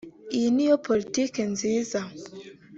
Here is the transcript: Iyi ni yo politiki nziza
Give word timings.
Iyi 0.35 0.49
ni 0.55 0.65
yo 0.69 0.75
politiki 0.87 1.41
nziza 1.53 1.99